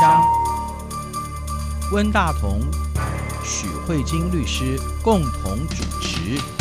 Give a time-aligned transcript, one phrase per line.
[0.00, 0.24] 张，
[1.92, 2.62] 温大同、
[3.44, 6.59] 许慧晶律师共同主持。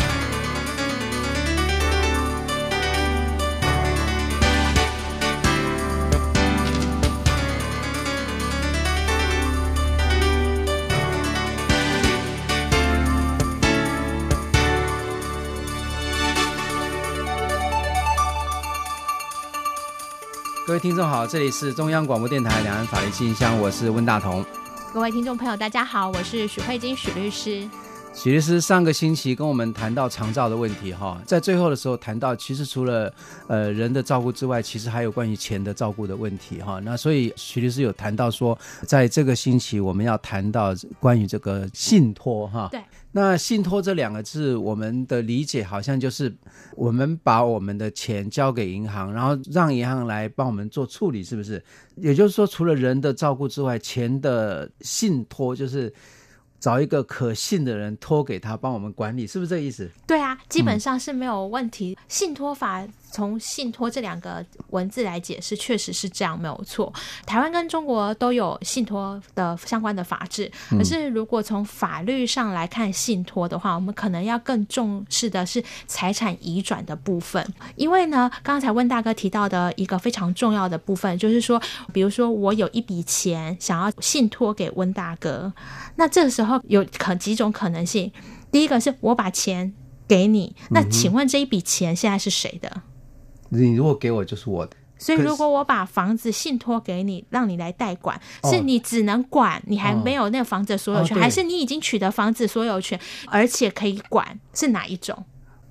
[20.80, 24.46] 听众好，这里是中央广播电台两岸法律信箱，我是温大同。
[24.94, 27.68] 各位听众朋友，大家好，我是许慧晶许律师。
[28.12, 33.14] 许律师上个星期跟我们谈到长照的问题，哈，在最后的时候谈到，其实除了
[33.48, 36.82] 呃人的照顾之外，其实还有关于钱的照顾的问题，哈。
[36.84, 42.68] 那所以许律师有谈到说，在这个星期我们要谈到关于这个信托，哈。
[42.72, 42.82] 对。
[43.12, 46.32] 那信托这两个字，我们的理解好像就是
[46.76, 51.64] 我们把我们的钱交给银行，然后让银行来帮我们做处理，是不是？
[51.96, 55.94] 也就是说，除了人的照顾之外，钱的信托就是。
[56.60, 59.90] 找一个可信的人托给他帮我们管理，是不是这个意思？
[60.06, 61.98] 对啊，基本上是没有问题。
[61.98, 66.94] 嗯、信托法从信托这两个文字来解释，确实是这样，没有错。
[67.26, 77.46] 台湾跟中国都有信托的相关的法制，可是如果从法律上来看信托的话，我们可能要更重视的是财产移转的部分。
[77.76, 85.52] 因为呢，刚才温大哥提到的一个非常重要的部分，就是说，比如说我有一笔钱想要信托给温大哥，
[85.96, 86.60] 那这个时候。
[86.70, 88.12] 有可几种可能性，
[88.52, 89.74] 第一个是我把钱
[90.08, 92.82] 给你，那请问这一笔钱现在是谁的？
[93.50, 94.76] 你如果给我就是我的。
[94.98, 105.24] 所以如果我把房子信托给你，让你来代管，是你只能管，你还没有那个房子所有权，还是你已经取得房子所有权，而且可以管，是哪一种？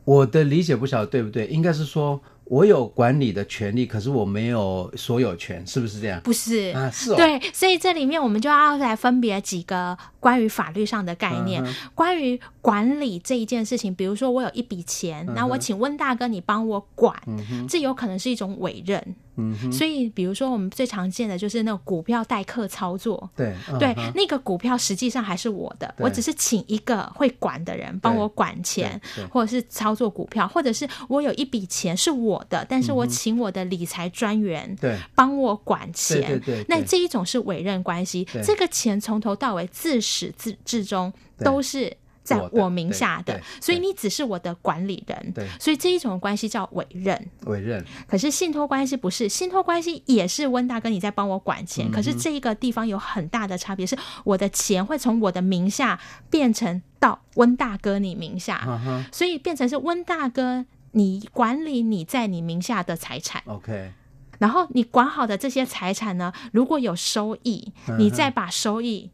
[0.04, 1.46] 我的理解不晓得对不对？
[1.46, 2.20] 应该是说。
[2.50, 6.18] 我有管理的权利，可是我没有所有权，是不是这样？
[6.22, 7.14] 不是啊，是哦。
[7.14, 13.94] 对，所以这里面我们就要来分别几个关于法律上的概念，嗯、关于管理这一件事情。
[13.94, 19.02] 比如说，我有一笔钱，那、嗯、我请温大哥你帮我管，嗯、这有可能是一种委任。
[19.36, 29.00] 嗯，所以比如说我们最常见的就是那种股票代客操作，对对，那个股票实际上还是我的，我只是请一个会管的人帮我管钱，
[29.30, 34.98] 或者是操作股票，或者是我有一笔钱是我的，但是我请我的理财专员对。
[35.14, 41.96] 帮我管钱，对对对，那这一种是委任关系，这个钱从头到尾自始至至终都是。
[42.28, 47.30] 在我名下的，所以你只是我的管理人，对，所以这一种关系叫委任。
[47.46, 47.82] 委任。
[48.06, 63.42] 可是信托关系不是，信托关系也是温大哥你在帮我管钱，嗯，可是这一个地方有很大的差别，是我的钱会从我的名下变成到温大哥你名下，嗯，所以变成是温大哥你管理你在你名下的财产。
[63.46, 63.92] OK，
[64.38, 69.10] 然后你管好的这些财产呢，如果有收益，嗯，你再把收益。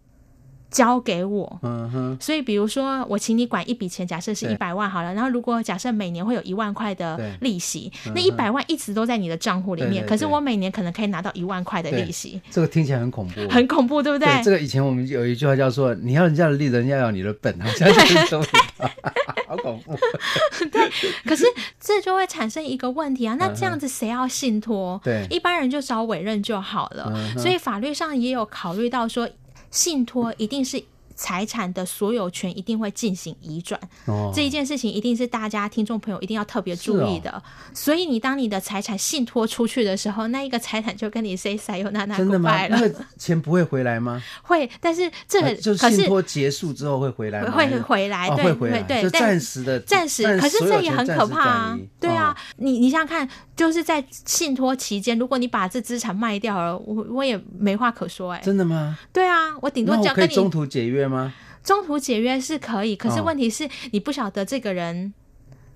[0.74, 14.26] 交给我，嗯哼，所以比如说我请你管一笔钱，假设是一百万好了，然后如果假设每年会有一万块的利息，那一百万一直都在你的账户里面，可是我每年可能可以拿到一万块的利息，这个听起来很恐怖， 很恐怖，对不对？
[14.26, 18.44] 对，这个以前我们有一句话叫做“你要人家的利，人家要你的本”，好像是说，
[19.46, 19.96] 好恐怖。
[20.72, 20.90] 对，
[21.24, 21.44] 可是
[21.78, 25.00] 这就会产生一个问题啊，那这样子谁要信托？
[25.04, 27.38] 对，一般人就找委任就好了，嗯。
[27.38, 29.28] 所以法律上也有考虑到说。
[29.74, 30.80] 信托一定是
[31.14, 33.80] 财产的所有权，一定会进行移转。
[34.06, 37.30] 哦，这一件事情一定是大家听众朋友一定要特别注意的。
[37.30, 37.42] 哦。
[37.72, 42.16] 所以你当你的财产信托出去的时候，那一个财产就跟你 say sayonara 了。
[42.16, 42.66] 真的吗？
[42.68, 44.22] 那个钱不会回来吗？
[44.42, 47.50] 会，但是这个、啊、就信托结束之后会回来吗？
[47.50, 50.24] 会回来，对，哦、会回来，对，暂时的，暂时。
[50.38, 51.78] 可是这也很可怕啊！
[52.00, 53.28] 对啊，哦、你你想想看。
[53.56, 58.44] 就是在信托期间，如果你把这资产卖掉了，我我也没话可说哎、欸。
[58.44, 58.98] 真的吗？
[59.12, 61.32] 对啊，我顶多讲跟你中途解约吗？
[61.62, 65.12] 中途解约是可以，可是问题是你不晓得这个人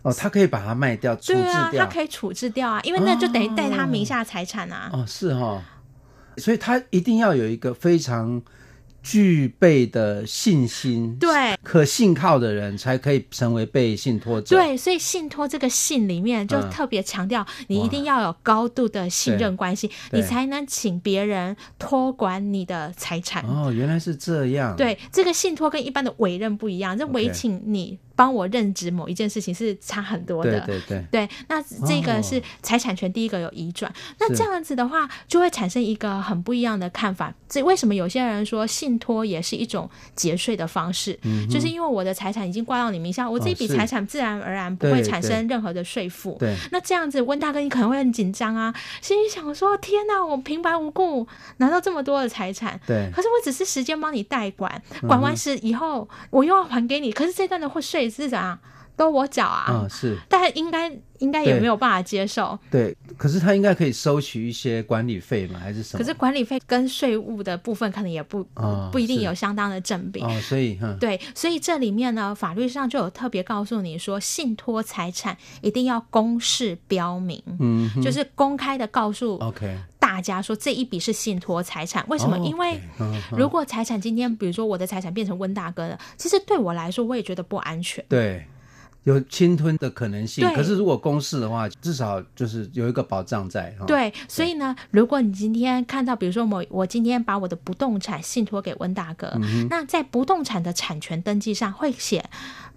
[0.03, 1.71] 哦，他可以把它卖掉，处置掉。
[1.71, 4.91] 对啊，他可以处置掉啊，因为那就等于带他名下财产啊。
[4.93, 5.63] 哦，是哈，
[6.37, 8.43] 所以他一定要有一个非常。
[9.03, 14.57] 具备的信心，对，可信靠的人才可以成为被信托者。
[14.57, 23.43] 对，所以信托这个信里面就特别强调，你一定要有高度的信任关系，你才能请别人托管你的财产。
[23.45, 24.77] 哦，原来是这样。
[24.77, 27.99] 对，这个信托跟一般的委任不一样，这委请你。
[28.19, 30.59] 帮我认知某一件事情是差很多的。
[30.63, 31.05] 对对对。
[31.13, 37.33] 对，那这个是财产权第一个有移转，哦、那这样子的话就会产生一个很不一样的看法。
[37.49, 41.17] 这为什么有些人说信托也是一种节税的方式？
[41.23, 46.37] 嗯，就是因为我的财产已经挂到你名下，我这一笔财产自然而然不会产生任何的税负。
[46.41, 51.25] 对，那这样子温大哥你可能会很紧张啊，心里想说：天哪，我平白无故
[51.59, 58.59] 拿到这么多的财产，对，可是我只是时间帮你代管，管完时以后我又要还给你，可是这段的会税是怎样？
[58.99, 62.59] 都我缴啊，嗯，是，但应该应该也没有办法接受。
[62.69, 65.99] 对，对，可是他应该可以收取一些管理费嘛，还是什么？
[65.99, 70.21] 可是管理费跟税务的部分可能也不、哦、不一定有相当的正比。
[70.21, 82.05] 哦，所以，嗯，对，所以这里面呢，法律上就有特别告诉你说，信托财产一定要公示标明，嗯，就是公开的告诉，OK，大家说这一笔是信托财产。
[82.09, 82.37] 为什么？
[82.37, 82.81] 哦、因为
[83.31, 88.05] 如果财产今天，比如说我的财产变成温大哥的，其实对我来说，我也觉得不安全。
[88.09, 88.45] 对。
[89.05, 93.75] 有侵吞的可能性，可是如果公示的话，至少就是有一个保障在。
[93.87, 102.23] 对，所以呢，如果你今天看到，比如说我我今天把我的不动产信托给温大哥，嗯，那在不动产的产权登记上会写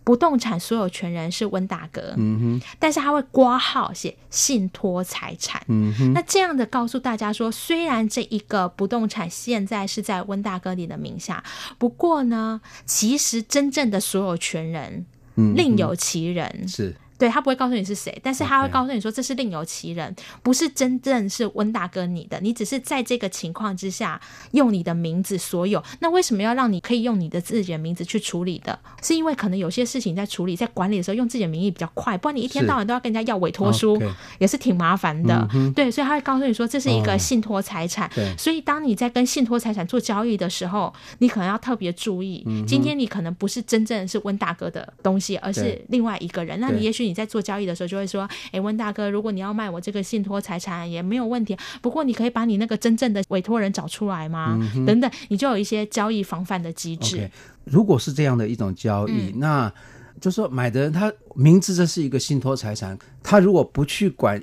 [0.06, 11.44] 不动产所有权人是温大哥，嗯哼，但是他会挂号写信托财产，嗯哼，那这样的告诉大家说，虽然这一个不动产现在是在温大哥你的名下，
[11.77, 15.06] 不过呢，其实真正的所有权人。
[15.36, 24.19] 另有其人，嗯、是对，他不会告诉你是谁，但是他会告诉你说，这是另有其人.不是真正是温大哥你的，你只是在这个情况之下
[24.53, 25.83] 用你的名字所有。
[26.00, 28.79] 那为什么要让你可以用你的自己的名字去处理的？
[29.03, 34.12] 是因为可能有些事情在处理在管理的时候用自己的名义比较快，不然你一天到晚都要跟人家要委托书，Okay.
[34.39, 35.47] 也是挺麻烦的。
[35.53, 35.71] 嗯。
[35.73, 38.09] 对，所以他会告诉你说，这是一个信托财产。
[38.15, 46.59] 对、哦，所以当你在跟信托财产做交易的时候，你可能要特别注意，嗯，今天你可能不是真正是温大哥的东西，而是另外一个人。
[46.59, 54.58] 那你也许你在做交易的时候就会说：“哎，温大哥，如果你要卖我这个信托财产也没有问题，不过你可以把你那个真正的委托人找出来吗？
[54.74, 57.18] 嗯、等等，你就有一些交易防范的机制。
[57.18, 57.30] Okay.
[57.66, 59.74] 如果是这样的一种交易，嗯、那
[60.22, 64.42] 就是说买的人他明知这是一个信托财产，他如果不去管。”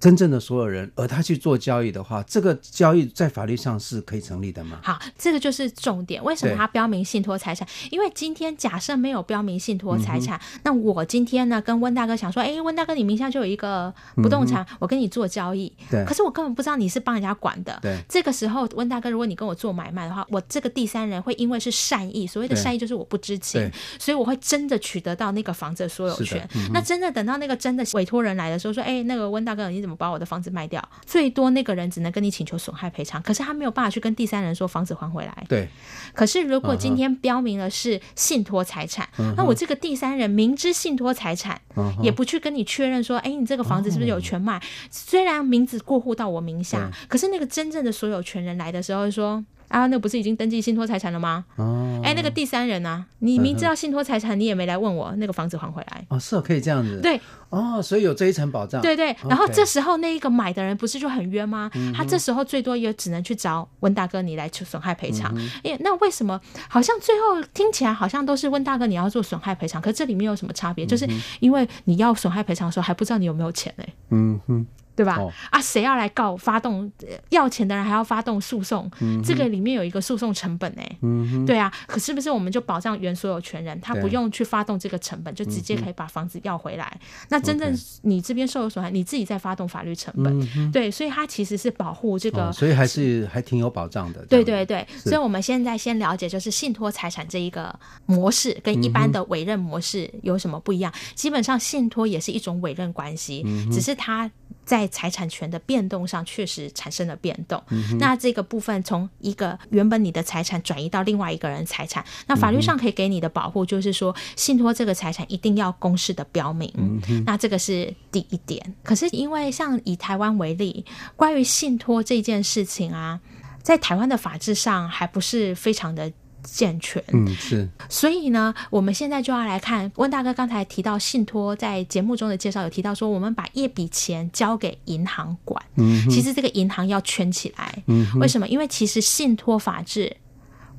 [0.00, 4.80] 真正的所有人，而他去做交易的话，这个交易在法律上是可以成立的吗？
[4.82, 6.24] 好，这个就是重点。
[6.24, 7.68] 为什么他标明信托财产？
[7.90, 15.70] 因为今天假设没有标明信托财产，嗯，那我今天呢跟温大哥想说，哎，温大哥，你名下就有一个不动产，嗯，我跟你做交易。
[15.90, 16.02] 对。
[16.06, 17.78] 可是我根本不知道你是帮人家管的。
[17.82, 17.98] 对。
[18.08, 26.48] 这个时候，温大哥，如果你跟我做买卖的话，我这个第三人会因为是善意，所谓的善意就是我不知情，所以我会真的取得到那个房子的所有权。
[26.54, 29.89] 嗯，那真的等到那个真的委托人来的时候，说，哎，那个温大哥，你怎么？
[29.96, 35.44] 把我的房子卖掉，最多那个人只能跟你请求损害赔偿，可是他没有办法去跟第三人说房子还回来。
[35.48, 35.68] 对。
[36.14, 44.58] 可是如果今天标明了是信托财产，嗯，那我这个第三人明知信托财产，嗯，也不去跟你确认说，哎，你这个房子是不是有权卖？
[44.58, 49.44] 嗯，虽然名字过户到我名下，可是那个真正的所有权人来的时候说。
[49.70, 51.44] 啊，那不是已经登记信托财产了吗？
[51.56, 53.06] 哦，哎，那个第三人呢、啊？
[53.20, 56.04] 你明知道信托财产，你也没来问我，那个房子还回来？
[56.08, 57.00] 哦，是哦，可以这样子。
[57.00, 57.20] 对，
[57.50, 58.82] 哦，所以有这一层保障。
[58.82, 61.70] 对对，然后这时候那一个买的人不是就很冤吗？
[61.76, 65.32] 嗯、他这时候最多也只能去找温大哥你来求损害赔偿。
[65.62, 69.80] 哎、嗯，那为什么好像最后听起来好像都是温大哥你要做损害赔偿？
[69.80, 70.84] 可这里面有什么差别？
[70.84, 71.08] 就是
[71.38, 73.84] 因为你要损害赔偿的时候还不知道你有没有钱呢？
[74.10, 74.66] 嗯哼。
[74.96, 75.16] 对吧？
[75.18, 76.36] 哦、啊，谁要来告？
[76.36, 76.90] 发动
[77.30, 81.44] 要钱的人还要发动诉讼、嗯，这个里面有一个诉讼成本哎、嗯。
[81.46, 86.90] 对啊，可是不是我们就保障原所有权人，他不用去发动这个成本，就直接可以把房子要回来？
[87.00, 87.00] 嗯、
[87.30, 90.48] 那真正你这边受有损害，你自己在发动法律成本。
[90.56, 94.24] 嗯、对，所以它其实是保护这个、哦，所以还是还挺有保障的。
[94.26, 97.74] 对对对，所以我们现在先了解，就是信托财产这一个
[98.06, 100.92] 模式跟一般的委任模式有什么不一样？
[100.94, 104.30] 嗯、基本上信托也是一种委任关系、嗯，只是它。
[104.70, 107.60] 在财产权的变动上，确实产生了变动。
[107.70, 117.24] 嗯、那这个部分从一个原本你的财产转移到另外一个人财产，那法律上可以给你的保护就是说，信托这个财产一定要公示的标明、嗯。
[117.26, 118.62] 那这个是第一点。
[118.84, 120.84] 可是因为像以台湾为例，
[121.16, 123.18] 关于信托这件事情啊，
[123.60, 126.12] 在台湾的法制上还不是非常的。
[126.42, 138.48] 健全，嗯，是，所以呢，我们现在就要来看温大哥刚才提到信托，在节目中的介绍有提到说，我们把一笔钱交给银行管，嗯，其实这个银行要圈起来，嗯，为什么？
[138.48, 140.16] 因为其实信托法制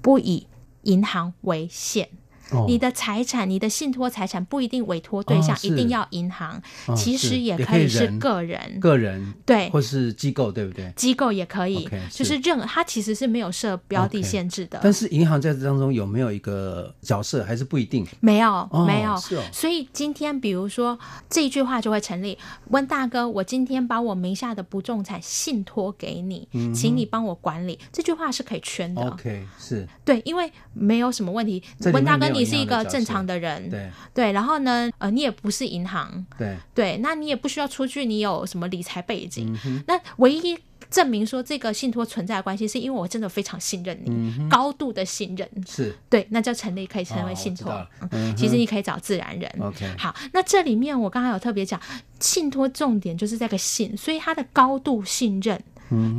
[0.01, 0.47] 不以
[0.83, 2.07] 银行为限。
[2.51, 10.91] 哦、你的财产、你的信托财产不一定委托对象、哦、一定要银行，哦、其实也可以是个人、人个人对，或是机构，对不对？
[10.95, 14.77] 机构也可以，okay, 就是任它其实是没有设标的限制的。
[14.77, 18.05] Okay, 但是银行在这当中有没有一个角色，还是不一定？
[18.19, 19.17] 没有，哦、没有。
[19.51, 20.97] 所以今天比如说
[21.29, 22.37] 这一句话就会成立：
[22.69, 27.79] 温大哥，我今天把我名下的不动产信托给你，嗯、请你帮我管理。
[27.91, 29.01] 这句话是可以圈的。
[29.01, 31.63] OK，是对，因为没有什么问题。
[31.93, 34.31] 温大哥，你是一个正常的人，对对。
[34.31, 39.57] 然后呢，呃，你也不是银行，对对，那你也不需要出具，你有什么理财背景？
[39.65, 40.57] 嗯、那唯一
[40.89, 47.71] 证明说这个信托存在的关系，是因为我真的非常信任你，嗯、高度的信任，是对，那就成立可以成为信托。
[47.71, 49.49] 哦嗯、其实你可以找自然人。
[49.59, 51.79] OK，好，那这里面我刚刚有特别讲，
[52.19, 55.61] 信托重点就是这个信，所以它的高度信任。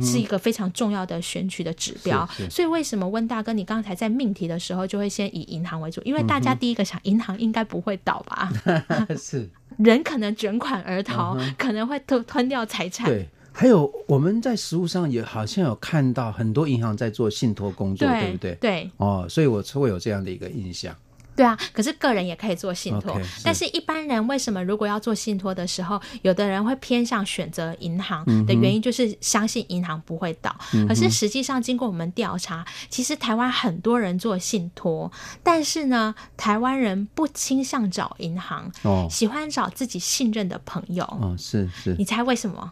[0.01, 6.01] 是一个非常重要的选取的指标，所以为什么温大哥你刚才在命题的时候就会先以银行为主？
[6.03, 8.51] 因为大家第一个想，银行应该不会倒吧？
[9.17, 13.07] 是，人可能卷款而逃，嗯、可能会吞吞掉财产。
[13.07, 18.57] 对，还有我们在实务上也好像有看到很多银行在做信托工作，对，对不对？
[18.61, 20.95] 对，哦，所以我会有这样的一个印象。
[21.35, 30.55] 对啊，可是个人也可以做信托但是一般人为什么如果要做信托的时候，有的人会偏向选择银行的原因就是相信银行不会倒。
[30.73, 35.11] 嗯、可是实际上经过我们调查，其实台湾很多人做信托，
[35.41, 41.03] 但是呢，台湾人不倾向找银行，哦，喜欢找自己信任的朋友。
[41.05, 42.71] 哦，是是，你猜为什么？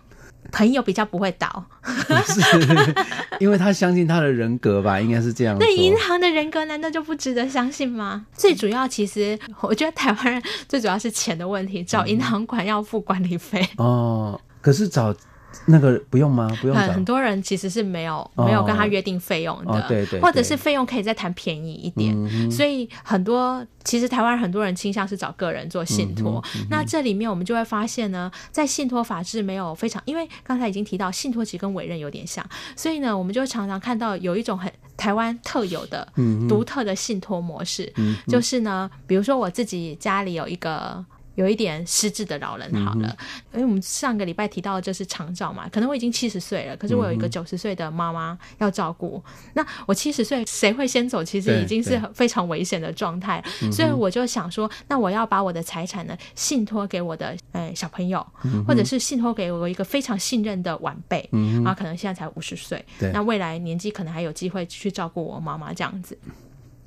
[0.52, 1.66] 朋友比较不会倒，
[2.28, 2.96] 是
[3.40, 5.58] 因为他相信他的人格吧，应该是这样。
[5.60, 8.26] 那银行的人格难道就不值得相信吗？
[8.34, 13.62] 最主要，其实我觉得台湾人最主要是钱的问题，找银行管要付管理费。
[13.78, 13.86] 嗯。
[13.86, 15.16] 哦，可是找。
[15.66, 16.50] 那个不用吗？
[16.62, 16.76] 不用。
[16.76, 22.16] 很很多人其实是没有、哦、没有跟他约定费用的，哦、对，对对，或者是费用可以再谈便宜一点。
[22.18, 26.44] 嗯、所以很多其实台湾很多人倾向是找个人做信托。
[26.56, 41.06] 嗯嗯、那这里面我们就会发现呢，在信托法制没有非常，因为刚才已经提到信托其实跟委任有点像，所以呢，我们就常常看到有一种很台湾特有的、嗯、独特的信托模式，嗯、就是呢，比如说我自己家里有一个。
[41.42, 43.18] 有一点失智的老人好了，
[43.52, 49.22] 因为我们上个礼拜提到的就是长照嘛，可能我已经七十岁了，可是我有一个九十岁的妈妈要照顾。
[49.26, 51.24] 嗯、那我七十岁谁会先走？
[51.24, 66.16] 其实已经是非常危险的状态，所以我就想说，那我要把我的财产呢信托给我的呃小朋友，嗯、或者是信托给我一个非常信任的晚辈，嗯、啊，可能现在才五十岁，那未来年纪可能还有机会去照顾我妈妈这样子，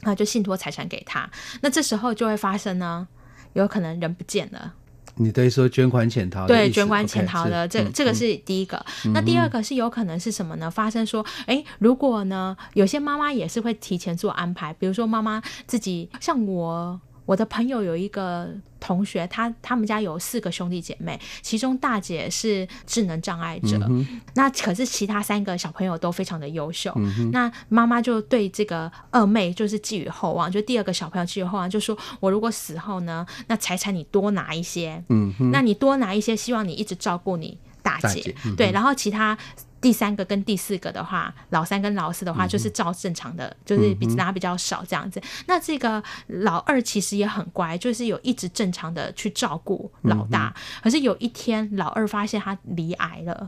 [0.02, 1.28] 那就信托财产给他。
[1.61, 3.08] 那这时候就会发生呢。
[3.54, 4.73] 有可能人不见了，
[5.16, 6.46] 你等于说捐款潜逃？
[6.46, 8.84] 对，捐款潜逃的，这这个是第一个。
[9.06, 10.70] 嗯、那第二个是有可能是什么呢？
[10.70, 17.00] 发生说，哎，如果呢，有些妈妈也是会提前做安排，比如说妈妈自己，像我。
[17.26, 26.93] 我的朋友有一个同学，他他们家有四个兄弟姐妹，其中大姐是智能障碍者，嗯、那可是其他三个小朋友都非常的优秀。
[26.97, 39.37] 嗯、那妈妈就对这个二妹就是寄予厚望，就第二个小朋友寄予厚望，就说我如果死后呢，那财产你多拿一些，嗯、那你多拿一些，希望你一直照顾你大姐，大姐嗯、对，然后其他。
[39.85, 45.21] 第三个跟第四个的话，老三跟老四的话，就是照正常的，嗯、就是比拿比较少这样子。
[45.21, 50.55] 嗯、那这个老二其实也很乖，就是有一直正常的去照顾老大。
[50.57, 53.47] 嗯、可是有一天，老二发现他罹癌了，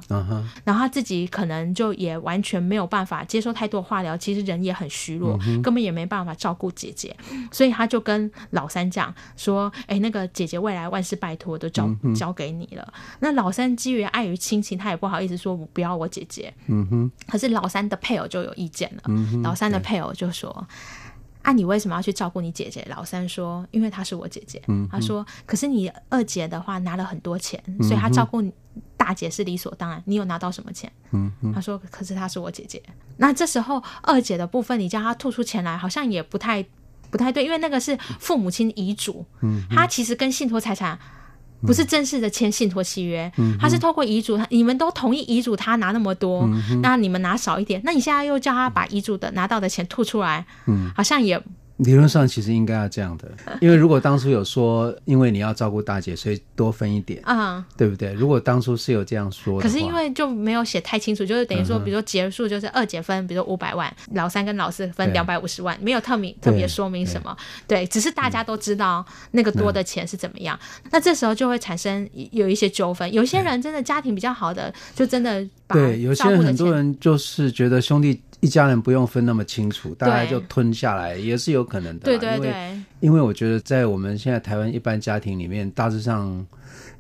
[0.63, 7.17] 然后他自己可能就也完全没有办法接受太多化疗，其实人也很虚弱，嗯、根本也没办法照顾姐姐，
[7.51, 16.26] 所以他就跟老三讲说：“哎，那个姐姐未来万事拜托，我都交、交给你了。”那老三基于碍于亲情，他也不好意思说我不要我姐姐。
[16.29, 19.03] 姐，嗯哼，可是老三的配偶就有意见了。
[19.07, 20.53] 嗯、哼老三的配偶就说
[21.43, 24.61] ：“对啊，你为什么要去照顾你姐姐？”老三说：“因为她是我姐姐。
[24.69, 28.43] 嗯”他说：“可是你二姐的话拿了很多钱，所以她照顾
[28.97, 30.03] 大姐是理所当然。
[30.07, 32.83] 你有拿到什么钱？”嗯哼，他说：“可是她是我姐姐。”
[33.19, 36.65] 那这时候二姐的部分，你叫她吐出钱来，好像也不太
[37.11, 39.25] 不太对，因为那个是父母亲遗嘱。
[39.41, 40.99] 嗯哼，他其实跟信托财产。
[41.63, 51.43] 不是正式的签信托契约，嗯、他是透过遗嘱，他你们都同意遗嘱，他拿那么多，嗯、那你们拿少一点，那你现在又叫他把遗嘱的拿到的钱吐出来，嗯、好像也。
[51.79, 53.31] 理论上其实应该要这样的，
[53.61, 58.15] 因为如果当初有说，因为你要照顾大姐，所以多分一点，啊、嗯，对不对？
[58.15, 73.13] 如果当初是有这样说的，可是因为就没有写太清楚，就是等于说，比如说结束就是二姐分，比如说五百万，老三跟老四分两百五十万，没有特明特别说明什么，对，对，只是大家都知道那个多的钱是怎么样，嗯、那这时候就会产生有一些纠纷。
[73.13, 82.05] 有些人真的家庭比较好的，就真的对，有些人很多人就是觉得兄弟一家人不用分那么清楚，大家就吞下来也是有可能的。
[82.05, 86.47] 对对对，因为因为我觉得在我们现在台湾一般家庭里面，大致上。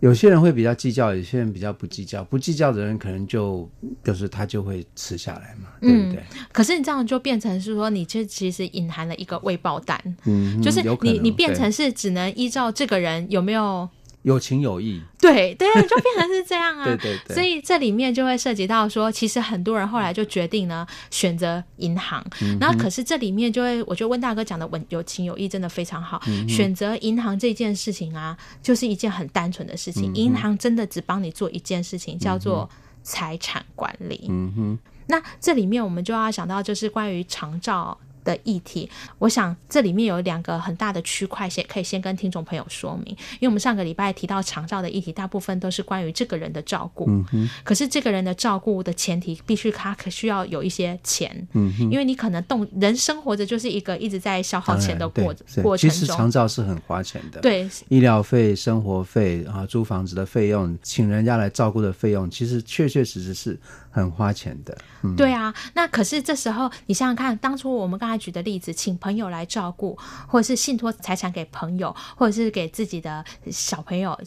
[0.00, 2.22] 有些人会比较计较，有些人比较不计较。
[2.24, 3.68] 不计较的人可能就
[4.04, 6.22] 就是他就会吃下来嘛，对不对？
[6.32, 13.88] 嗯，可是你这样就变成是说，你这其实隐含了一个未爆弹，嗯，就是你你变成是只能依照这个人有没有。
[14.26, 16.82] 有情有义，对对，就变成是这样啊。
[16.84, 26.20] 对对对，所以这里面就会涉及到说，其实很多人后来就决定呢选择银行，嗯、然后可是这里面就会，我觉得温大哥讲的稳有情有义真的非常好。
[26.26, 30.10] 嗯、选择银行这件事情啊，就是一件很单纯的事情。
[30.10, 32.68] 嗯、银行真的只帮你做一件事情，叫做
[33.04, 34.26] 财产管理。
[34.28, 37.96] 嗯哼，那这里面我们就要想到，就是关于长照。
[38.26, 43.16] 的议题，我想这里面有两个很大的区块，先可以先跟听众朋友说明。
[43.34, 47.08] 因为我们上个礼拜提到长照的议题，大部分都是关于这个人的照顾。
[47.62, 51.46] 可是这个人的照顾的前提，必须他可需要有一些钱。
[51.78, 55.90] 因为你可能动人生活着就是一个一直在消耗钱的过过程中。
[55.90, 57.40] 其实长照是很花钱的。
[57.40, 57.68] 对。
[57.88, 63.56] 医疗费、生活费啊，租房子的费用，请人家来照顾的费用，其实确确实实是。
[63.96, 65.54] 很花钱的，嗯，对啊。
[65.72, 69.96] 那可是这时候，你想想看，当初我们刚才举的例子，请朋友来照顾，
[70.28, 74.18] 或者是信托财产给朋友，或者是给自己的小朋友，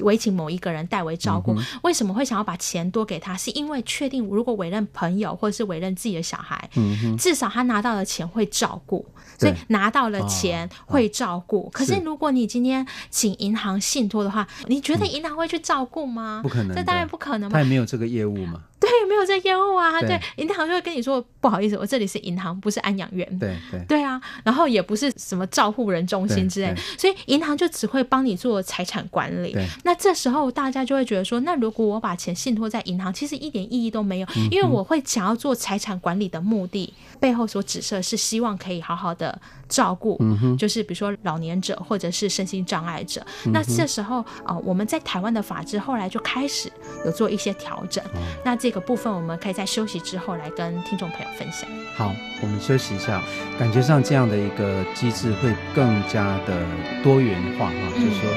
[0.00, 3.34] 委请某一个人代为照顾，嗯，为什么会想要把钱多给他？
[3.34, 9.06] 是因为确定如果委任朋友，或者是委任自己的小孩，嗯，至少他拿到了钱会照顾，
[9.38, 11.70] 所以拿到了钱会照顾。
[11.72, 16.40] 可是如果你今天请银行信托的话，你觉得银行会去照顾吗？
[16.42, 18.60] 不可能，这当然不可能嘛，他也没有这个业务嘛。
[18.80, 20.00] 对，没有在业务啊。
[20.00, 23.26] 对，银行就会跟你说，不好意思，我这里是银行，不是安养院。
[23.38, 29.56] 对对对啊，然后也不是什么照护人中心之类，所以银行就只会帮你做财产管理。
[29.82, 43.24] 那这时候大家就会觉得说，那如果我把钱信托在银行，其实一点意义都没有，因为我会想要做财产管理的目的背后所指涉是希望可以好好的照顾，嗯、就是比如说老年者或者是身心障碍者。
[43.46, 46.70] 嗯、那这时候呃，我们在台湾的法制后来就开始
[47.04, 48.02] 有做一些调整。
[48.14, 51.68] 嗯、那这个部分我们可以在休息之后来跟听众朋友分享。
[51.96, 53.22] 好，我们休息一下。
[53.58, 56.66] 感觉上这样的一个机制会更加的
[57.02, 58.28] 多元化哈，嗯、就是说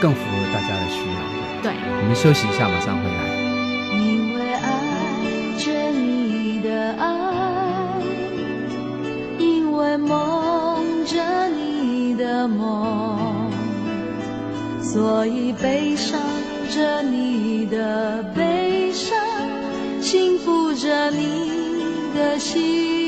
[0.00, 1.16] 更符合大家的需要。
[1.60, 3.18] 对，我们休息一下，马上回来。
[3.98, 4.62] 因为爱
[5.58, 7.02] 着你的爱，
[9.38, 13.50] 因为梦着你的梦，
[14.80, 16.20] 所以悲伤
[16.70, 19.18] 着你的悲伤，
[20.00, 21.50] 幸福着你
[22.14, 23.07] 的幸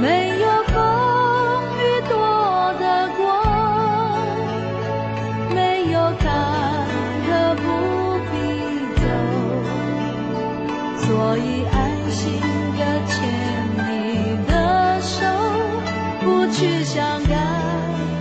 [0.00, 0.76] 没有风
[1.76, 2.14] 雨躲
[2.78, 3.20] 得过
[5.52, 6.24] 没有坎
[7.26, 7.62] 坷不
[8.30, 8.32] 必
[8.94, 9.02] 走
[10.98, 11.76] 所以安
[12.10, 12.40] 心
[12.78, 13.16] 的牵
[13.74, 15.16] 你的手。
[16.20, 17.34] 不去想该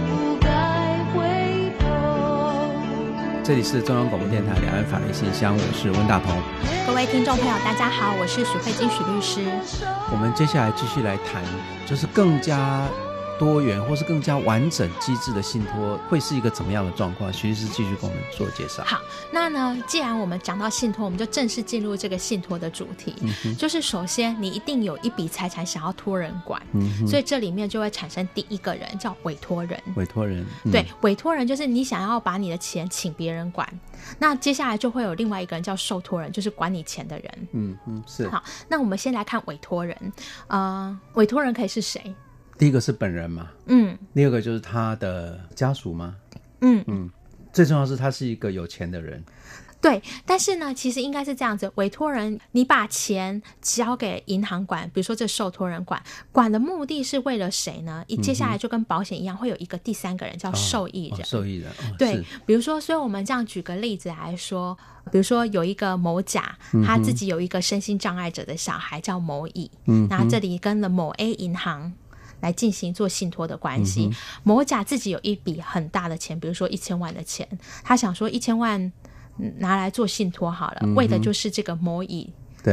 [0.07, 0.47] 不该
[1.13, 1.85] 回头
[3.43, 9.41] 这里是中央广播电台两岸法律信箱我是温大鹏各位听众朋友，大家好，我是许慧金许律师。
[10.09, 11.43] 我们接下来继续来谈，
[11.85, 12.87] 就是更加。
[13.39, 17.31] 多元或是更加完整机制的信托会是一个怎么样的状况？
[17.31, 18.83] 徐律师继续跟我们做介绍。
[18.83, 18.99] 好，
[19.31, 23.15] 那呢，既然我们讲到信托，我们就正式进入这个信托的主题。
[23.45, 29.81] 嗯、就是首先你一定有一笔财产想要托人管，嗯、所以这里面就会产生第一个人叫委托人。
[29.95, 33.67] 委托人，嗯、对，委托人就是你想要把你的钱请别人管，
[34.17, 37.47] 那接下来就会有另外一个人叫受托人，就是管你钱的人。
[37.53, 38.27] 嗯嗯，是。
[38.29, 40.13] 好，那我们先来看委托人。
[40.47, 42.15] 呃，委托人可以是谁？
[42.57, 46.15] 第一个是本人嘛，嗯，第二个就是他的家属吗？
[46.61, 46.83] 嗯。
[46.87, 47.09] 嗯，
[47.53, 49.23] 最重要是他是一个有钱的人，
[49.79, 58.03] 对，但是呢，其实应该是这样子：委托人，你把钱交给银行管，比如说这受托人管，管的目的是为了谁呢？
[58.07, 61.19] 一接下来就跟保险一样，会有一个第三个人叫受益人。
[61.19, 64.77] 哦哦、受益人，哦、对，比如说，所以我们这样举个例子来说，
[65.11, 71.93] 比如说有一个某甲，他自己有一个身心障碍者的小孩叫某乙，嗯，那这里跟了某 A 银行
[72.41, 74.07] 来进行做信托的关系。
[74.07, 77.47] 嗯、某甲自己有一笔很大的钱，比如说一千万的钱，
[77.83, 78.91] 他想说一千万。
[79.59, 82.27] 拿来做信托好了，嗯、为的就是这个某乙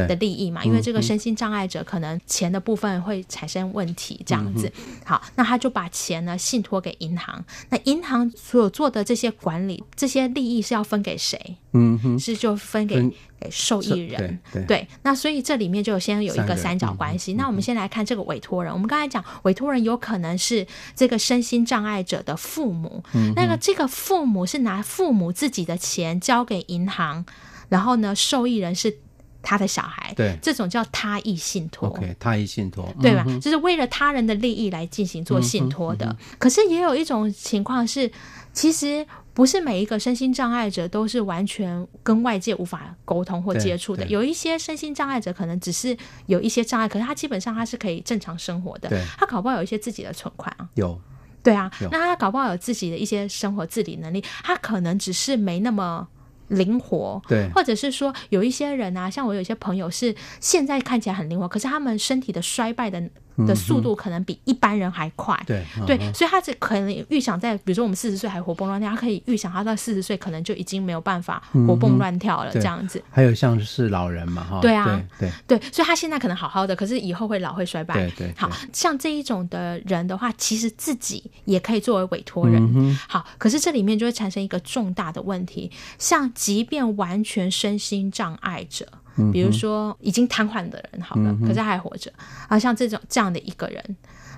[0.07, 0.63] 的利益嘛。
[0.63, 4.71] 因为这个身心障碍者可能钱的部分会产生问题，这样子。
[4.77, 7.43] 嗯、好，那他就把钱呢信托给银行。
[7.69, 11.57] 那银行所做的这些管理，这些利益是要分给谁？
[11.73, 12.95] 嗯哼，是就分给。
[13.37, 17.33] 给受益人，对，对，对，那所以这里面就先有一个三角关系。
[17.33, 18.71] 那我们先来看这个委托人。
[18.71, 27.25] 我们刚才讲委托人有可能是这个身心障碍者的父母，嗯、那个这个父母是拿父母自己的钱交给银行，
[27.67, 28.97] 然后呢，受益人是
[29.45, 31.87] 他的小孩，对，这种叫他意信托。
[31.87, 33.23] OK，他意信托，对吧？
[33.27, 36.07] 嗯、就是为了他人的利益来进行做信托的。
[36.07, 38.11] 嗯嗯嗯、可是也有一种情况是，
[38.51, 39.05] 其实。
[39.35, 48.87] 不是每一个身心障碍者都是完全跟外界无法沟通或接触的，有一些身心障碍者可能只是有一些障碍，可是他基本上他是可以正常生活的。
[48.87, 50.69] 对他搞不好有一些自己的存款啊。
[50.75, 50.97] 有，
[51.43, 56.07] 对啊，那他搞不好有自己的一些生活自理能力，他可能只是没那么
[56.47, 57.21] 灵活。
[57.27, 63.09] 对，或者是说有一些人啊，像我有一些朋友是现在看起来很灵活，可是他们身体的衰败的。
[63.47, 73.03] 的速度可能比一般人还快，对对，所以他这可能预想在，比如说我们四十岁还活蹦乱跳，他可以预想他到四十岁可能就已经没有办法活蹦乱跳了，这样子。
[73.09, 77.95] 还有像是老人嘛，哈，对啊，对对，所以他现在可能好好的，可是以后会老会衰败。
[77.95, 82.97] 对对，好像这一种的人的话，其实自己也可以作为委托人。
[83.07, 88.85] 好，可是这里面就会产生一个重大的问题，像即便完全身心障碍者。
[89.31, 92.11] 比如说已经瘫痪的人好了，嗯、可是他还活着
[92.47, 93.83] 啊，像这种这样的一个人，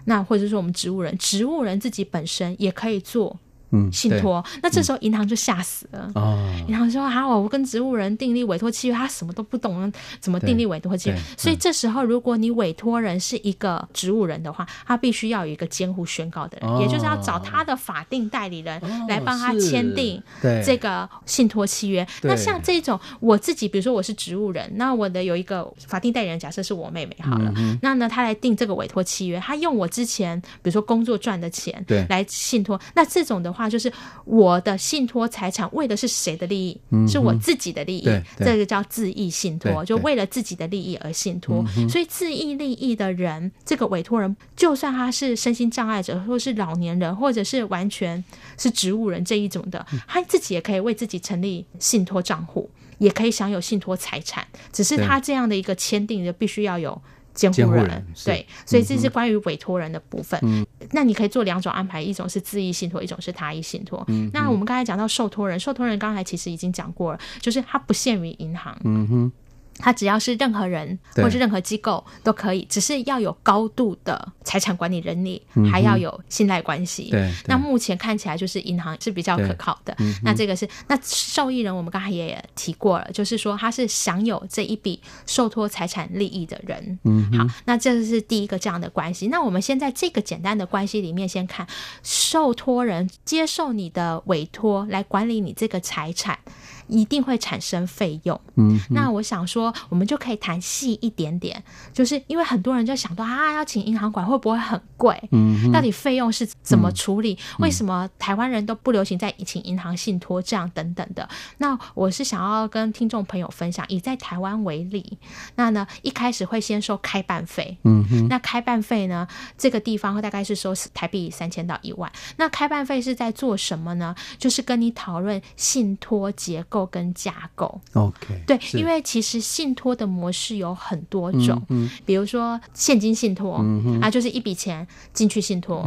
[0.05, 3.39] 那或者说我们植物人，植物人自己本身也可以做。
[3.71, 6.09] 嗯，信托，那这时候银行就吓死了。
[6.15, 11.17] 哦，银行说：“啊，我跟植物人订立委托契约，他什么都不懂，怎么订立委托契约？
[11.37, 20.23] 所以这时候，如果你委托人是一个植物人的话，他必须要有一个监护宣告的人，也就是要找他的法定代理人来帮他签订
[20.65, 22.07] 这个信托契约。
[22.21, 33.56] 那像这种，我自己，比如说我是植物人，那我的有一个法定代理人，假设是我妹妹好了，那呢，他来订这个委托契约，他用我之前比如说工作赚的钱来信托，那这种的。
[33.57, 33.91] 话就是
[34.23, 36.79] 我的信托财产为的是谁的利益？
[36.91, 41.65] 嗯、是我自己的利益，这个叫自益信托，就为了自己的利益而信托。
[41.89, 48.23] 所以自益利益的人，这个委托人，就算他是身心障碍者，或是老年人，或者是完全
[48.57, 54.45] 是植物人这一种的，他自己也可以为自己成立信托账户，也可以享有信托财产。
[54.71, 57.01] 只是他这样的一个签订就，必须要有。
[57.37, 60.39] 监护人，人对，所以这是关于委托人的部分。
[60.43, 64.03] 嗯、那你可以做两种安排，一种是自益信托，一种是他益信托。
[64.07, 68.75] 嗯、那我们刚才讲到受托人，受托人刚才其实已经讲过了，就是他不限于银行。
[68.83, 69.31] 嗯哼。
[69.77, 77.09] 他只要是任何人或是任何机构都可以，只是要有高度的财产管理能力，还要有信赖关系。
[77.09, 79.95] 对，那目前看起来就是银行是比较可靠的。
[80.23, 86.99] 那这个是那受益人，我们刚才也提过了，就是说他是享有这一笔受托财产利益的人。
[87.03, 89.27] 嗯，好，那这是第一个这样的关系。
[89.27, 91.67] 那我们先在这个简单的关系里面先看，
[92.03, 96.39] 受托人接受你的委托来管理你这个财产。
[96.87, 101.61] 一定会产生费用，嗯，那我想说，我们就可以谈细一点点，
[101.93, 105.21] 就是因为很多人就想到啊，要请银行管会不会很贵？
[105.31, 107.33] 嗯，到底费用是怎么处理？
[107.33, 111.27] 嗯、为什么台湾人都不流行在请银行信托这样等等的？
[111.57, 115.17] 那我是想要跟听众朋友分享，以在台湾为例，
[115.55, 124.15] 那呢一开始会先收开办费，嗯哼，那开办费呢，这个地方大概是收台币三千到一万，那开办费是在做什么呢？
[124.37, 126.76] 就是跟你讨论信托结构。
[126.85, 131.61] 跟架构，OK，对，因为其实信托的模式有很多种，
[132.05, 135.85] 比如说现金信托、嗯、啊，就是一笔钱进去信托，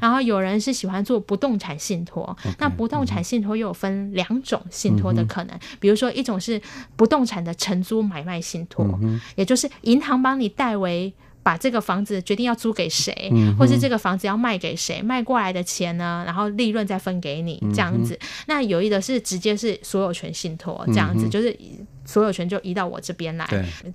[0.00, 6.60] 然后有人是喜欢做不动产信托，Okay, 那不动产信托又有分两种信托的可能，嗯、比如说一种是
[6.96, 11.12] 不动产的承租买卖信托，嗯、也就是银行帮你代为。
[11.42, 18.14] 把这个房子决定要租给谁，嗯、或是这个房子要卖给谁，卖过来的钱呢，然后利润再分给你这样子。
[18.14, 21.56] 嗯、那有一的是直接是所有权信托这样子，嗯、就是
[22.04, 23.48] 所有权就移到我这边来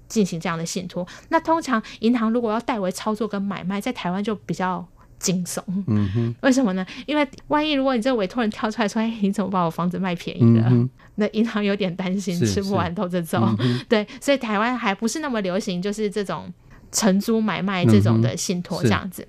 [0.07, 1.07] 进行这样的信托。
[1.29, 4.85] 那通常银行如果要代为操作跟买卖，在台湾就比较
[5.19, 5.61] 惊悚。
[5.87, 6.85] 嗯哼，为什么呢？
[7.05, 13.41] 因为万一如果你这个委托人跳出来说：“哎，你怎么把我房子卖便宜了？”嗯那银行有点担心，吃不完兜着走。
[13.87, 16.51] 对，所以台湾还不是那么流行，就是这种
[16.91, 19.27] 承租买卖这种的信托这样子。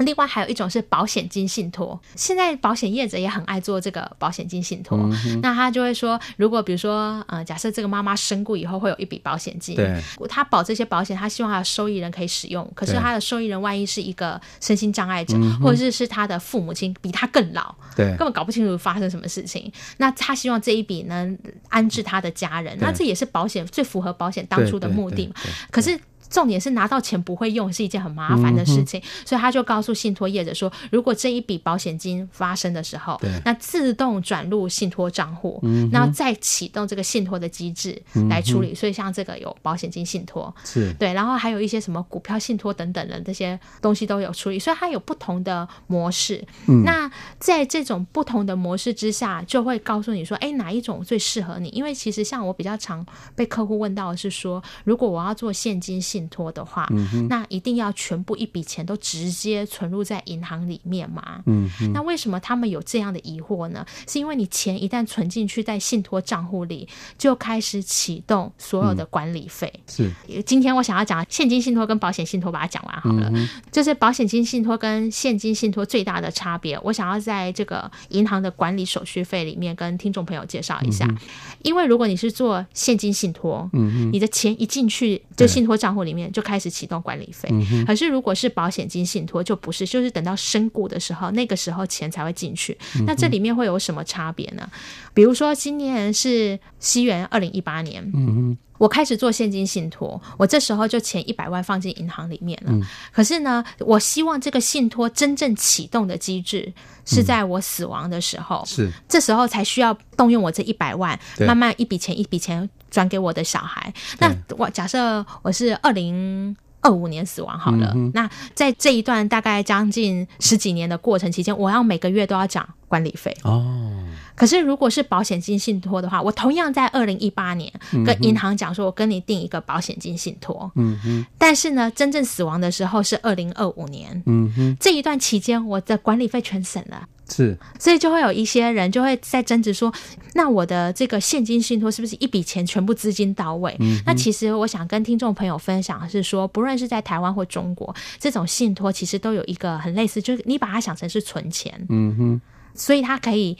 [0.00, 4.98] 另外还有一种是保险金信托，现在保险业者也很爱做这个保险金信托。
[4.98, 12.68] 嗯、那他就会说，如果比如说，呃，假设这个妈妈身故以后会有一笔保险金，对，他保这些保险，他希望他的受益人可以使用。
[12.74, 19.72] 可是他的受益人万一是一个身心障碍者，或者是是他的父母亲比他更老，对，根本搞不清楚发生什么事情。
[19.98, 21.38] 那他希望这一笔能
[21.68, 25.34] 安置他的家人，那这也是保险最符合保险当初的目的嘛。
[25.70, 25.96] 可是。
[26.34, 38.72] 重点是拿到钱不会用是一件很麻烦的事情，嗯、所以他就告诉信托业者说，如果这一笔保险金发生的时候，那自动转入信托账户，嗯、然后再启动这个信托的机制来处理。
[38.72, 46.44] 嗯、所以像这个有保险金信托，是对，然后还有一些什么股票信托等等的这些东西都有处理，所以它有不同的模式。
[46.66, 51.68] 嗯、那在这种不同的模式之下，就会告诉你说，哎，哪一种最适合你？
[51.68, 61.42] 因为其实像我比较常被客户问到的是说，如果我要做现金信托的话，嗯、那一定要全部一笔钱都直接存入在银行里面吗？
[61.46, 63.86] 嗯，那为什么他们有这样的疑惑呢？
[64.08, 69.72] 是因为你钱一旦存进去在信托账户里，就开始启动所有的管理费。
[69.98, 73.30] 嗯、是，今天我想要讲现金信托跟保险信托，把它讲完好了。
[73.32, 81.06] 嗯、就是保险金信托跟现金信托最大的差别，我想要在这个银行的管理手续费里面跟听众朋友介绍一下。
[81.06, 81.16] 嗯、
[81.62, 86.13] 因为如果你是做现金信托，嗯，你的钱一进去就信托账户里面。
[86.14, 92.78] 里面就开始启动管理费，嗯、可是如果是保险金信托就不是，就是等到身故的时候，那个时候钱才会进去。
[92.96, 94.70] 嗯、那这里面会有什么差别呢？
[95.12, 102.72] 比如说今年是西元二零一八年，我开始做现金信托，我这时候就钱一百万放进银行里面了。
[102.72, 106.72] 嗯、可是呢，我希望这个信托真正启动的机制
[107.04, 113.92] 是在我死亡的时候，是、嗯、这时候才需要动用我这一百万，慢慢一笔钱一笔钱转给我的小孩。
[114.20, 123.90] 那我假设我是二零二五年死亡好了，嗯、那在这一段大概将近十几年的过程期间，我要每个月都要缴管理费哦。
[124.36, 127.72] 可是，如果是保险金信托的话，我同样在二零一八年
[128.04, 130.70] 跟银行讲说，我跟你订一个保险金信托。
[130.76, 131.26] 嗯哼。
[131.38, 134.22] 但是呢，真正死亡的时候是二零二五年。
[134.26, 134.76] 嗯哼。
[134.78, 137.08] 这一段期间，我的管理费全省了。
[137.28, 137.56] 是。
[137.78, 139.92] 所以就会有一些人就会在争执说，
[140.34, 143.76] 那我的这个现金信托是不是一笔钱全部资金到位？
[143.80, 144.00] 嗯。
[144.06, 151.86] 那其实我想跟听众朋友分享的是说，不论是在台湾或中国，这种信托其实都有一个很类似，就是你把它想成是存钱。
[151.88, 152.40] 嗯哼。
[152.74, 153.56] 所以它可以。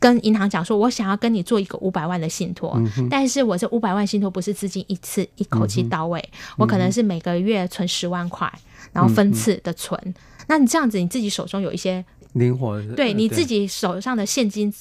[0.00, 8.50] 跟银行讲说，我想要跟你做一个五百万的信托，嗯、但是我这五百万信托不是资金一次一口气到位，嗯、我可能是每个月存十万块，
[8.92, 10.00] 然后分次的存。
[10.04, 10.14] 嗯、
[10.48, 12.04] 那你这样子，你自己手中有一些。
[12.34, 14.72] 灵活对你自己手上的现金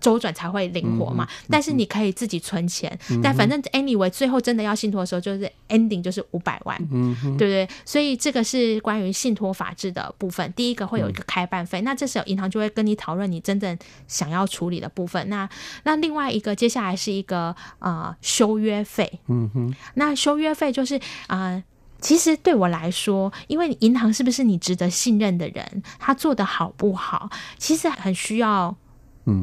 [0.00, 7.68] 周转才会灵活嘛，嗯、但是你可以自己存钱，嗯、但反正 anyway 最后真的要信托的时候，就是 ending 就是五百万，嗯、对不对？
[7.84, 10.52] 所以这个是关于信托法制的部分。
[10.54, 15.28] 第一个会有一个开办费，嗯、那这时候银行就会跟你讨论你真正想要处理的部分。
[15.28, 15.48] 那
[15.84, 20.96] 那另外一个接下来是一个呃修约费，嗯哼，那修约费就是
[21.26, 21.50] 啊。
[21.50, 21.64] 呃
[22.00, 28.74] 其实对我来说，因为银行是不是你值得信任的人，他做的好不好，其实很需要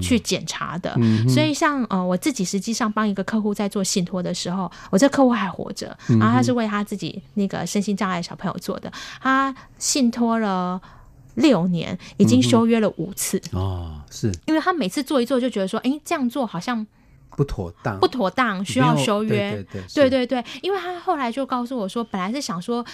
[0.01, 0.97] 去检查的。
[1.29, 8.91] 所以像呃我自己实际上帮一个客户在做信托的时候，我这客户还活着，然后他是为他自己那个身心障碍小朋友做的，
[9.21, 10.81] 他信托了
[11.35, 13.41] 六年，已经修约了五次。
[13.53, 16.85] 嗯、哦，是因为他每次做一做就觉得说，哎，这样做好像。
[17.35, 19.51] 不妥当，不妥当，需要修约。
[19.51, 22.85] 对对对，对对对，因为他后来就告诉我说，本来是想说。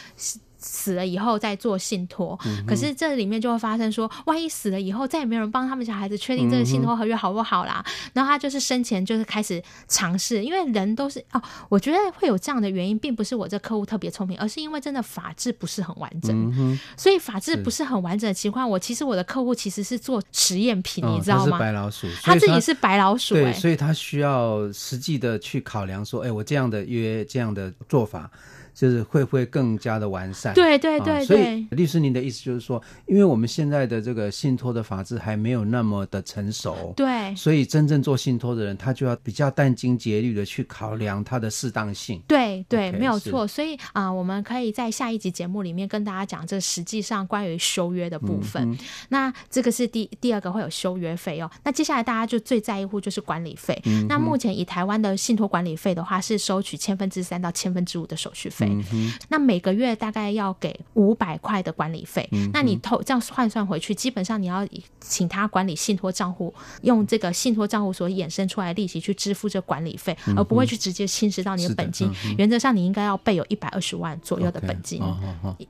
[0.63, 7.83] 死了以后再做信托，嗯、可是这里面就会发生说，万一死了以后再也没有人帮他们小孩子确定这个信托合约好不好啦？
[7.85, 21.59] 嗯、然后他就是生前就是开始尝试，因为人都是哦，我觉得会有这样的原因，并不是我这客户特别聪明，而是因为真的法制不是很完整，嗯、所以法制不是很完整的情况，我其实我的客户其实是做实验品，哦、你知道吗？
[21.59, 28.31] 白老鼠，他自己是白老鼠，欸，对，所以他需要实际的去考量说，哎，我这样的约这样的做法。
[28.73, 30.53] 就是会不会更加的完善？
[30.53, 31.25] 对对对对、啊。
[31.25, 42.21] 所以律师，您的意思就是说，因为我们现在的这个信托的法制还没有那么的成熟，对，所以真正做信托的人，他就要比较殚精竭虑的去考量它的适当性。
[42.27, 43.47] 对对，okay, 没有错。
[43.47, 48.77] 所以啊、呃，我们可以在下一集节目里面跟大家讲，这实际上关于修约的部分。
[49.09, 51.49] 那这个是第第二个会有修约费用。
[51.63, 53.79] 那接下来大家就最在意乎就是管理费。
[53.85, 58.62] 嗯、那目前以台湾的信托管理费的话，是收取千分之三到千分之五的手续费。
[58.63, 58.69] 费。
[58.69, 62.27] 嗯哼那每个月大概要给五百块的管理费。
[62.31, 64.67] 嗯那你投这样换算回去，基本上你要
[64.99, 72.09] 请他管理信托账户，用这个信托账户所衍生出来的利息去支付这管理费，嗯而不会去直接侵蚀到你的本金。
[72.25, 75.01] 嗯原则上，你应该要备有一百二十万左右的本金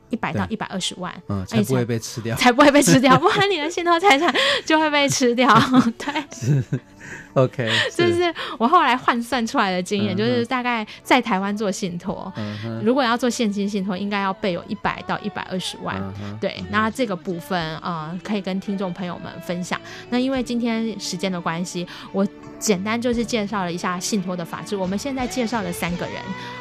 [0.09, 1.13] 一百到对一百二十万，
[1.47, 2.35] 才不会被吃掉。
[2.35, 4.33] 才不会被吃掉，不然你的信托财产
[4.65, 5.47] 就会被吃掉。
[5.97, 6.63] 对。
[7.33, 16.01] OK，就是我后来换算出来的经验，嗯就是大概在台湾做信托，嗯如果要做现金信托，应该要备有一百到一百二十万。
[16.21, 19.79] 嗯对，那这个部分啊，可以跟听众朋友们分享。
[20.09, 22.27] 那因为今天时间的关系，我
[22.63, 24.73] 简单就是介绍了一下信托的法制。
[24.73, 26.15] 我们现在介绍了三个人：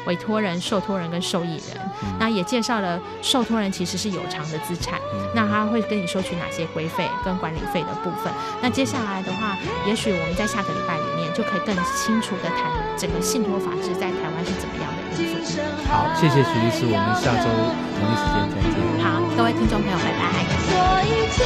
[0.05, 1.79] 委托人、受托人跟受益人。
[2.03, 8.31] 嗯那也介绍了受托人其实是有偿的资产，嗯那他会跟你收取哪些规费跟管理费的部分。
[8.61, 12.59] 那接下来的话，也许我们在下个礼拜里面就可以更清楚的谈
[12.97, 15.63] 整个信托法制在台湾是怎么样的运作。
[15.87, 17.47] 好，谢谢徐律师，我们下周
[17.95, 18.75] 同一时间再见。
[18.99, 20.21] 好，各位听众朋友，拜拜。
[20.67, 20.75] 所
[21.07, 21.39] 以牵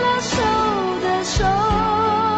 [0.00, 0.32] 了手
[1.04, 2.29] 的手。